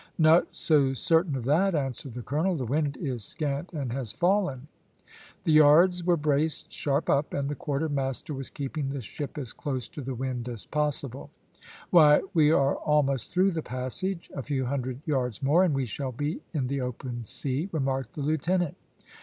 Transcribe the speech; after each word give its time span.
"Not 0.17 0.47
so 0.55 0.95
certain 0.95 1.35
of 1.35 1.45
that," 1.45 1.75
answered 1.75 2.15
the 2.15 2.23
colonel. 2.23 2.55
"The 2.55 2.65
wind 2.65 2.97
is 2.97 3.23
scant 3.23 3.71
and 3.71 3.93
has 3.93 4.11
fallen." 4.11 4.67
The 5.43 5.51
yards 5.51 6.03
were 6.03 6.17
braced 6.17 6.71
sharp 6.71 7.07
up, 7.07 7.35
and 7.35 7.47
the 7.47 7.53
quartermaster 7.53 8.33
was 8.33 8.49
keeping 8.49 8.89
the 8.89 9.01
ship 9.03 9.37
as 9.37 9.53
close 9.53 9.87
to 9.89 10.01
the 10.01 10.15
wind 10.15 10.49
as 10.49 10.65
possible. 10.65 11.29
"Why 11.91 12.21
we 12.33 12.51
are 12.51 12.77
almost 12.77 13.29
through 13.29 13.51
the 13.51 13.61
passage; 13.61 14.31
a 14.33 14.41
few 14.41 14.65
hundred 14.65 15.01
yards 15.05 15.43
more, 15.43 15.63
and 15.63 15.75
we 15.75 15.85
shall 15.85 16.11
be 16.11 16.41
in 16.51 16.65
the 16.65 16.81
open 16.81 17.23
sea," 17.25 17.69
remarked 17.71 18.15
the 18.15 18.21
lieutenant. 18.21 18.77